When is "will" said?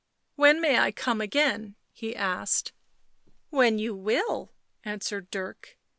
3.95-4.51